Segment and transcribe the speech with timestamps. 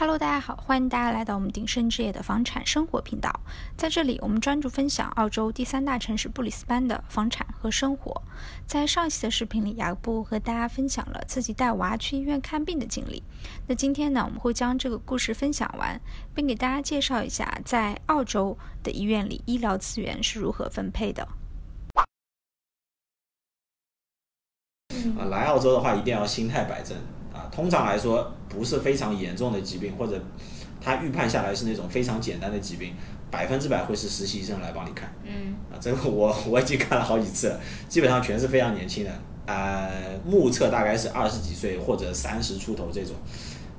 [0.00, 3.30] Hello，大家好，欢迎大家来到我们鼎盛置业的房产生活频道。
[3.76, 8.22] 在这里，我们专注分享澳洲第三大城市布里斯班的房产和生活。
[8.64, 13.22] 在上一期的视频里，雅布和大家分享了自己带娃去医院看病的经历。
[13.66, 16.00] 那今天呢，我们会将这个故事分享完，
[16.34, 21.28] 并给大家介绍一下在澳洲的医院里医疗资源是如何分配的。
[25.18, 26.96] 啊，来澳洲的话一定要心态摆正
[27.32, 27.48] 啊。
[27.50, 30.20] 通常来说，不是非常严重的疾病，或者
[30.80, 32.94] 他预判下来是那种非常简单的疾病，
[33.30, 35.12] 百分之百会是实习医生来帮你看。
[35.24, 39.10] 嗯啊，这个我我已经看了好几次了，基本上全是非常年轻的，
[39.46, 43.14] 呃，目测大概是二十几岁或者三十出头这种，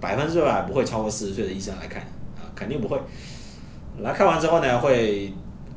[0.00, 3.00] 百分之百不会超过四十岁的医生来看你啊，肯定不会。
[4.00, 5.32] 来看完之后呢，会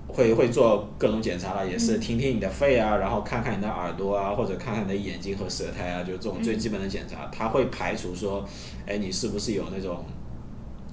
[0.09, 8.43] 会会做各种检查了，也是听听你的肺啊，然后看看你的耳朵啊，或者看看你的眼睛和舌苔啊，就这种最基本的检查，他会排除说，
[8.85, 10.03] 哎，你是不是有那种。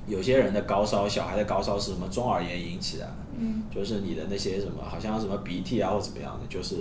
[0.09, 3.15] 有些人的高烧，小孩的高烧是什么中耳炎引起的？
[3.41, 6.77] 嗯，就是你的那些什么，好像什么鼻涕啊或怎么样的，就是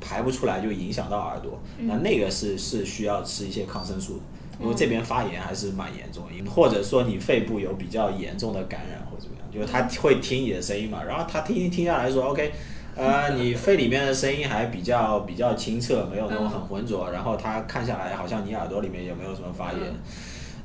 [0.00, 1.58] 排不出来就影响到耳朵。
[1.78, 4.20] 那那个是是需要吃一些抗生素的，
[4.60, 12.52] 因为这边发炎还是蛮严重的，或者说你肺部有比较严重的感染或怎么样，就是他会听你的声音嘛，然后他听一听下来说，OK，
[12.94, 19.80] 呃，你肺里面的声音还比较比较清澈，没有那种很浑浊，然后他看下来好像你耳朵里面也没有什么发炎。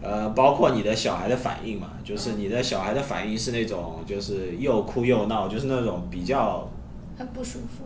[0.03, 6.67] 呃，包括你的小孩的反应嘛，就是你的小孩的反应是那种，就是又哭又闹，就是那种比较，
[7.15, 7.85] 很不舒服。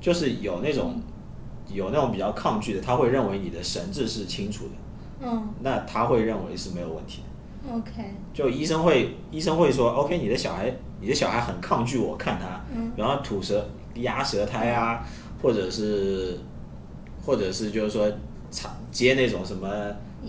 [0.00, 0.98] 就是有那种，
[1.68, 4.70] 有那种比较抗拒的，他会认为你的神志是清楚的，
[5.20, 5.48] 嗯。
[5.62, 7.74] 那他会认为是没有问题的。
[7.74, 12.92] ，OK，就医生会，医生会说，OK，你的小孩，你的小孩很抗拒我看他，嗯。
[12.96, 15.04] 然后吐舌、压舌苔啊，
[15.42, 16.38] 或者是，
[17.24, 18.10] 或者是就是说，
[18.50, 19.68] 插接那种什么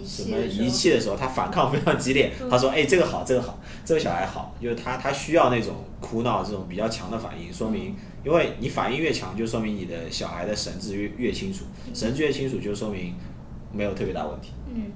[0.03, 2.31] 什么仪器的时候，他反抗非常激烈。
[2.41, 2.49] 嗯。
[2.49, 13.13] 他说：“哎，这个好，这个好，这个小孩好，就是他他需要那种哭闹这种比较强的反应，说明因为你反应越强，就说明你的小孩的神志越越清楚，神志越清楚就说明
[13.71, 14.51] 没有特别大问题。
[14.73, 14.91] 嗯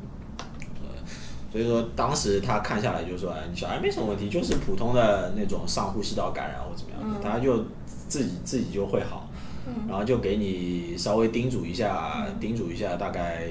[1.52, 7.66] 所以说当时他看下来就说：哎，你小孩没什么问题，就是普通的那种上呼吸道感染或怎么样的，嗯他就
[8.08, 9.28] 自己自己就会好。
[9.68, 13.48] 嗯然后就给你稍微叮嘱一下，叮嘱一下，大概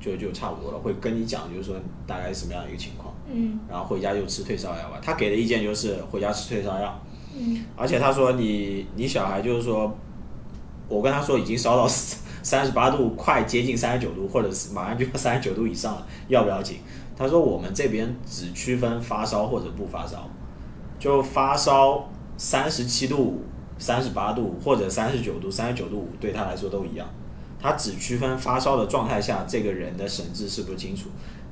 [0.00, 4.98] 就就差不多了，会跟你讲，就是说大概什么样的一个情况，嗯然后回家就吃退烧药吧。
[5.02, 6.98] 他给的意见就是回家吃退烧药，
[7.36, 9.94] 嗯而且他说你你小孩就是说，
[10.88, 11.86] 我跟他说已经烧到
[12.46, 16.76] 三十八度，快接近三十九度，或者是马上就要三十九度以上了，要不要紧？
[17.16, 20.30] 他说我们这边只区分发烧或者不发烧，
[20.96, 23.42] 就发烧三十七度五、
[23.78, 27.08] 三十八度或者三十九度、三十九度五，对他来说都一样。
[27.58, 31.08] 他只区分发烧的状态下，这个人的神志是不是清楚，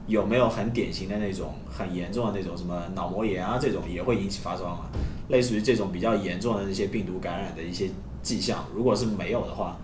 [0.06, 4.84] 有没有很典型的那种很严重的那种什么脑膜炎啊，这种也会引起发烧嘛。
[5.26, 7.90] 类似于这种比较严重的那些病毒感染的一些
[8.22, 9.76] 迹象，如果是没有的话，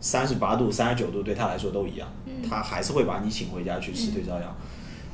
[0.00, 2.08] 三十八度、三十九度对他来说都一样，
[2.48, 4.56] 他还是会把你请回家去吃退烧药。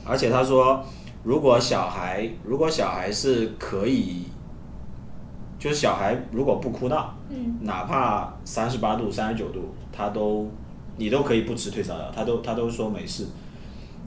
[0.05, 0.85] 而且他说，
[1.25, 4.23] 如果小孩如果小孩是可以，
[5.59, 7.59] 就是小孩如果不哭闹，嗯。
[7.63, 10.49] 哪怕三十八度、三十九度，他都
[10.97, 13.27] 你都可以不吃退烧药，他都他都说没事，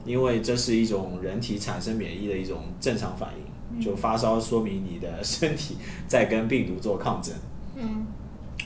[0.06, 3.28] 因为这是一种人体产生免疫的一种正常反
[3.74, 5.76] 应，就发烧说明你的身体
[6.08, 7.34] 在跟病毒做抗争。
[7.76, 8.06] 嗯。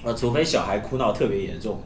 [0.04, 1.80] 呃，除非小孩哭闹特别严重，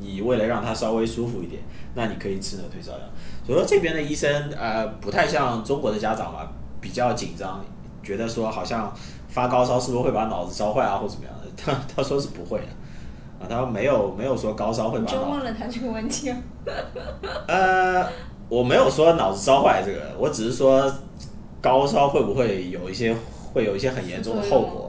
[0.00, 1.62] 你为了让他稍微舒服一点，
[1.94, 2.98] 那你可以吃那个退烧药。
[3.46, 6.40] 所以说这边的医生呃不太像中国的家长嘛，
[6.80, 7.64] 比较紧张，
[8.02, 8.92] 觉得说好像
[9.28, 11.46] 发高烧是不是会把脑子烧坏啊或怎么样的？
[11.56, 12.66] 他他说是不会的，
[13.38, 16.36] 啊，他没有没有说高烧会把脑问了他这个问题啊？
[17.46, 18.06] 呃，
[18.48, 20.92] 我没有说脑子烧坏这个，我只是说
[21.60, 23.14] 高烧会不会有一些
[23.52, 24.83] 会有一些很严重的后果？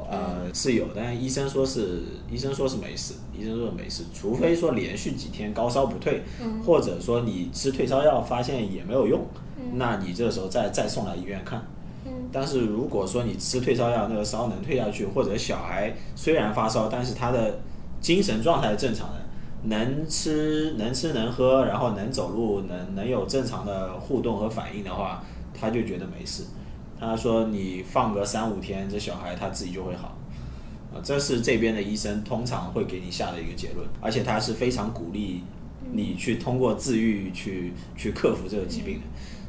[0.53, 9.25] 是有，但是医生说是医生说是没事，医生说没事，除非说连续几天高烧不退，嗯或者说你吃退烧药发现也没有用，
[9.57, 11.65] 嗯那你这个时候再再送来医院看。
[12.05, 17.59] 嗯但是如果说你吃退烧药，那个烧能退下去，或者小孩虽然发烧，但是他的
[18.01, 19.21] 精神状态是正常的，
[19.63, 26.43] 能吃能吃能喝，然后能走路，能能有正常的互动和反应的话，他就觉得没事。
[26.99, 30.17] 他说你放个三五天，这小孩他自己就会好。
[30.95, 35.43] 啊，这是这边的医生通常会给你下的一个结论，而且他是非常鼓励
[35.91, 39.01] 你去通过自愈去去克服这个疾病的。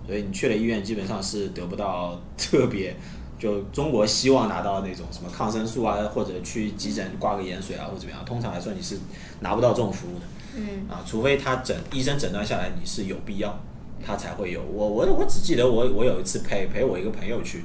[0.07, 2.97] 所以你去了医院，基本上是得不到 特别，
[3.39, 8.25] 就中国希望拿到那种什么抗生素啊，或者去急诊挂个盐水啊，或者怎么样。
[8.25, 8.99] 通常来说你是
[9.41, 10.25] 拿不到这种服务的
[10.57, 13.59] 嗯啊，除非他诊医生诊断下来你是有必要，
[14.05, 14.63] 他才会有。
[14.63, 17.65] 我我我只记得我我有一次陪陪我一个朋友去，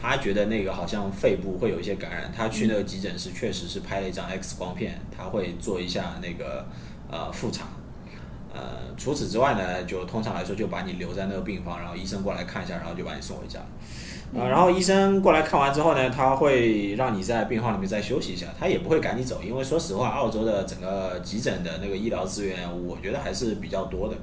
[0.00, 6.66] 他觉得那个好像肺部会有一些感染，他去那个急诊室确实是拍了一张 X 光片，他会做一下那个
[7.10, 7.66] 呃复查。
[8.54, 13.60] 呃，除此之外呢，就通常来说就把你留在那个病房，然后医生过来看一下，然后就把你送回家。
[14.34, 24.16] 啊，然后医生过来看完之后呢，他会让你在病房里面再休息一下，他也不会赶你走，因为说实话，澳洲的整个急诊的那个医疗资源，我觉得还是比较多的，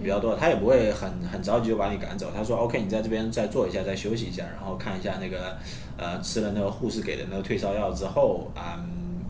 [0.00, 2.30] 比较多，他也不会很很着急就把你赶走。
[2.34, 5.56] 他说，OK，你在这边再坐一下，再休息一下，然后看一下那个，
[5.96, 9.20] 呃，吃了那个护士给的那个退烧药之后，嗯，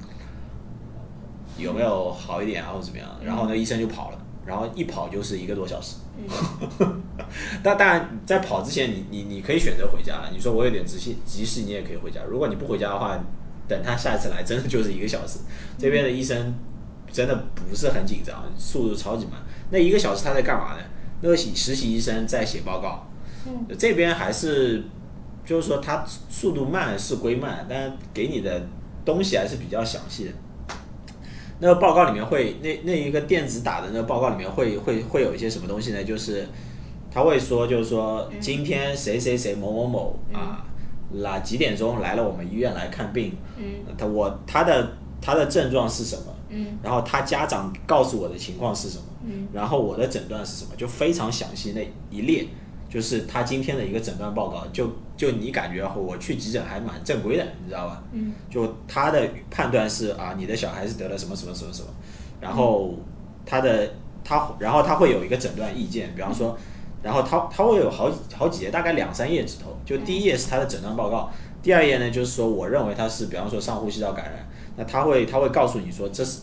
[1.58, 3.08] 有没有好一点啊，或者怎么样？
[3.25, 5.96] 然后那医生就跑了，然后一跑就是一个多小时。
[7.62, 10.28] 但当然，在跑之前，你你你可以选择回家。
[10.32, 12.20] 你说我有点急事，急事你也可以回家。
[12.28, 13.19] 如果你不回家的话，
[13.67, 15.38] 等他下一次来，真的就是一个小时。
[15.78, 16.55] 这边的医生
[17.11, 19.40] 真的不是很紧张，速度超级慢。
[19.70, 20.82] 那一个小时他在干嘛呢？
[21.22, 23.06] 那个实习医生在写报告。
[23.46, 24.84] 嗯，这边还是
[25.44, 28.67] 就是说他速度慢是归慢，但给你的
[29.05, 30.31] 东西还是比较详细的。
[31.61, 36.02] 那个报告里面会，那那一个电子打的那个报告里面会会会有一些什么东西呢？
[36.02, 36.46] 就是
[37.11, 40.64] 他会说，就是说今天谁谁谁某某某啊，
[41.12, 43.37] 哪几点钟来了我们医院来看病？
[43.58, 43.64] 嗯，
[43.99, 46.34] 他我他的他的症状是什么？
[46.50, 49.05] 嗯，然后他家长告诉我的情况是什么？
[49.25, 50.70] 嗯，然后我的诊断是什么？
[50.76, 52.47] 就非常详细那一列，
[52.88, 58.02] 就是他今天的一个诊断报告，就就你感觉我去急诊还蛮正规的，你知道吧？
[58.12, 61.88] 嗯，就他的判断是啊，你的小孩是得了什么什么什么什么，
[62.41, 62.94] 然后
[63.46, 63.93] 他的
[64.25, 66.58] 他，然后他会有一个诊断意见，比方说，
[67.03, 71.31] 然后他他会有好几好几页，大概两三页纸头，就第一页是他的诊断报告，
[71.62, 74.49] 第二页呢就是说我认为他是比方说上呼吸道感染，
[74.81, 76.41] 那他会他会告诉你说这是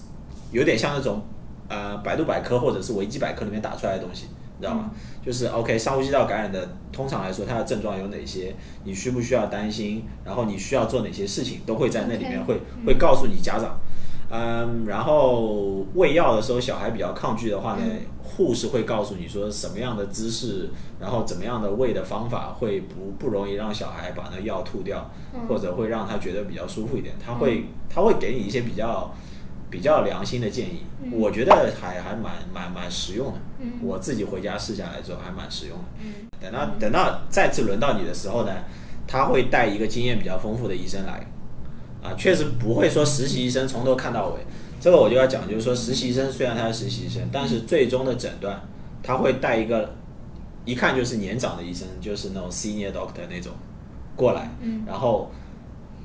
[0.51, 1.23] 有点像那种
[1.67, 4.27] 呃百度百科或者是维基百科里面打出来的东西。
[4.59, 4.89] 你知道吗？
[5.23, 8.55] 就是 OK，上呼吸道感染的，通常来说，它的症状有哪些？
[8.85, 10.03] 你需不需要担心？
[10.25, 13.79] 然后你需要做哪些事情，都会在那里面会会告诉你家长。
[14.31, 17.83] 嗯，然后喂药的时候，小孩比较抗拒的话呢，
[18.37, 20.69] 护士会告诉你说什么样的姿势，
[21.01, 25.11] 然后怎么样的喂的方法会不不容易让小孩把那药吐掉，
[25.49, 27.15] 或者会让他觉得比较舒服一点。
[27.23, 29.11] 他会他会给你一些比较。
[29.69, 33.39] 比较良心的建议，我觉得还还蛮蛮蛮实用的。
[33.81, 36.39] 我自己回家试下来之后还蛮实用的。
[36.39, 38.63] 等到等到再次轮到你的时候呢，
[39.05, 41.27] 他会带一个经验比较丰富的医生来。
[42.01, 44.39] 啊，确实不会说实习医生从头看到尾。
[44.87, 48.57] 这个我就要讲，就是说实习生虽然他是实习生，但是最终的诊断
[49.03, 49.93] 他会带一个
[50.63, 53.51] 一看就是年长的医生，就是那种 senior doctor 那种
[54.15, 54.49] 过来，
[54.85, 55.29] 然后。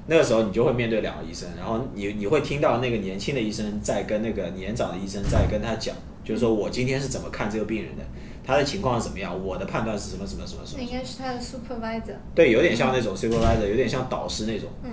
[0.08, 5.94] 那个时候你就会面对两个医生，然后你你会听到那个年轻的医生在跟那个年长的医生在跟他讲，
[6.24, 8.02] 就是说我今天是怎么看这个病人的，
[8.44, 10.82] 他的情况是怎么样，我的判断是什么什么什么什么。
[10.82, 12.16] 应该是他的 supervisor。
[12.34, 14.68] 对，有点像那种 supervisor，有点像导师那种。
[14.82, 14.90] 嗯。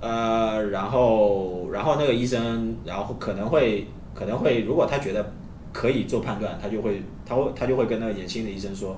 [0.00, 5.32] 呃，然后然后那个医生，然后可能会可能会，如果他觉得
[5.72, 8.96] 可以做判断，他就会他会他就会跟那个年轻的医生说。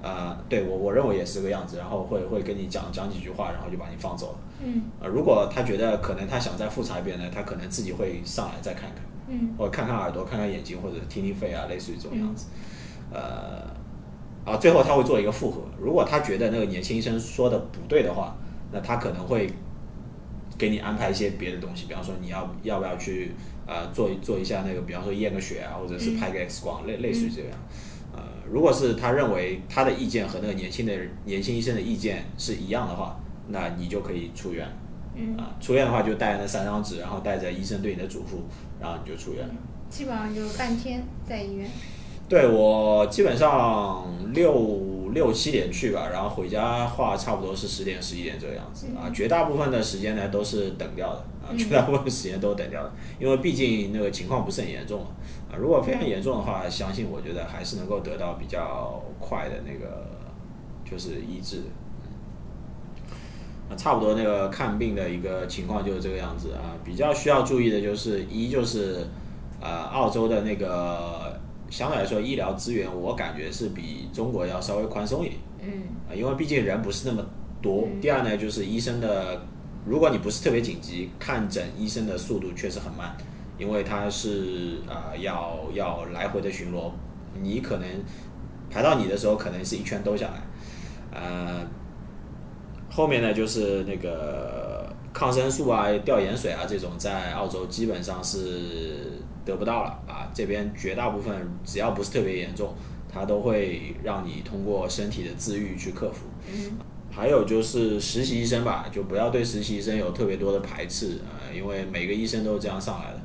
[0.00, 4.38] 啊，对我我认为也是个样子，然后会会跟你讲讲几句话，然后就把你放走了。
[4.64, 4.82] 嗯。
[5.00, 9.02] 呃，如果他觉得可能他想再复查一遍呢，他可能自己会上来再看看。
[9.26, 9.52] 嗯。
[9.58, 12.46] 或者看看耳朵，看看眼睛，或者听听肺啊，类似于这种样子。
[13.12, 13.60] 呃，
[14.44, 15.62] 啊，最后他会做一个复核。
[15.76, 18.36] 如果他觉得那个年轻医生说的不对的话，
[18.70, 19.50] 那他可能会
[20.58, 23.32] 给你安排一些别的东西，比方说你要要不要去
[23.66, 27.50] 呃做做一下那个，比方说验个血啊，或者是拍个 X 光，类类似于这样。
[28.12, 30.92] 呃，如果是他认为他的意见和那个年轻的
[31.24, 34.66] 年轻医生的意见是一样的话，那你就可以出院。
[35.14, 35.36] 嗯。
[35.36, 38.42] 啊，出院的话就带那三张纸，然后带着医生对你的嘱咐，
[38.80, 39.54] 然后你就出院了。
[39.88, 41.70] 基本上就半天在医院。
[42.28, 44.52] 对我基本上六
[45.12, 49.10] 六七点去吧，然后回家话差不多是十点十一点这个样子啊。
[49.12, 55.06] 绝大部分的时间呢都是等掉的啊，绝大部分时间都等掉的，因为毕竟那个情况不是很严重
[55.50, 55.56] 啊。
[55.58, 60.06] 如果非常严重的话，相信我觉得还是能够得到比较快的那个
[60.88, 61.62] 就是医治。
[63.70, 66.76] 啊，差不多那个看病的一个情况就是这个样子啊。
[66.84, 69.06] 比较需要注意的就是一就是
[69.60, 71.27] 呃澳洲的那个。
[71.70, 75.40] 相对来说，医疗资源我感觉是比中国要稍微宽松一点。
[75.60, 75.68] 嗯。
[76.08, 77.24] 啊，因为毕竟人不是那么
[77.60, 77.86] 多。
[78.00, 79.40] 第二呢，就是医生的，
[79.84, 83.14] 如果你不是特别紧急，看诊医生的速度确实很慢，
[83.58, 86.90] 因为他是啊要要来回的巡逻，
[87.40, 87.88] 你可能
[88.70, 91.20] 排到你的时候，可能是一圈兜下来。
[91.20, 91.66] 呃，
[92.90, 99.20] 后面呢就是那个抗生素啊、吊盐水啊这种，在澳洲基本上是。
[99.48, 100.30] 得不到了啊！
[100.34, 102.74] 这边绝大部分只要不是特别严重，
[103.10, 106.26] 它都会让你通过身体的自愈去克服。
[106.52, 106.78] 嗯
[107.10, 113.20] 还有就是实习医生吧，就不要对实习医生有特别多的排斥啊、呃因为每个医生都是这样上来的。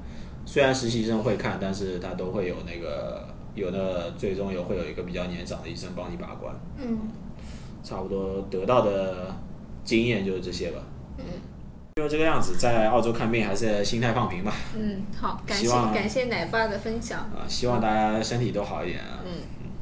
[0.45, 6.55] 虽然实习医生会看，但是他都会有那个有那个最终有会有一个比较年长的医生帮你把关。
[6.77, 6.97] 嗯
[7.83, 9.35] 差不多得到的
[9.83, 10.81] 经验就是这些吧。
[11.19, 11.25] 嗯
[11.95, 14.53] 就这个样子，在澳洲看病还是心态放平吧。
[14.75, 17.19] 嗯，好，感谢感谢奶爸的分享。
[17.19, 19.19] 啊，希望大家身体都好一点啊。
[19.23, 19.31] 嗯，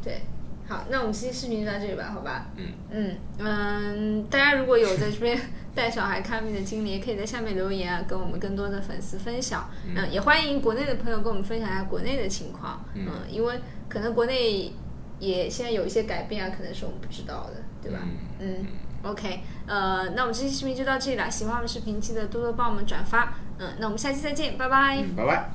[0.03, 0.21] 对，
[0.67, 2.47] 好，那我们今天视频就到这里吧，好吧？
[2.57, 5.39] 嗯嗯嗯，大家如果有在这边
[5.73, 9.69] 带小孩看病的经历，也可以在下面留言啊，跟我们更多的粉丝分享。
[9.87, 12.83] 嗯，也欢迎国内的朋友跟我们分享一下国内的情况。
[12.93, 13.55] 嗯因为
[13.87, 14.71] 可能国内
[15.19, 17.99] 也现在有一些改变啊，可能是我们不知道的，对吧？
[18.39, 18.65] 嗯
[19.03, 21.29] OK，呃，那我们这期视频就到这里了。
[21.29, 23.33] 喜欢我们视频，记得多多帮我们转发。
[23.57, 24.97] 嗯，那我们下期再见，拜拜。
[24.97, 25.51] 嗯，拜拜。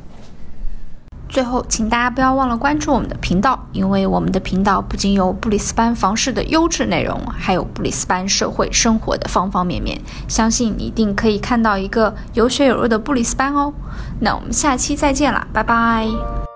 [1.28, 10.00] 最后，请大家不要忘了关注我们的频道，因为我们的频道不仅有布里斯班房市的优质内容，还有布里斯班社会生活的方方面面。
[10.28, 13.72] 相信你一定可以看到一个有血有肉的布里斯班哦。
[14.20, 16.55] 那我们下期再见啦，拜拜。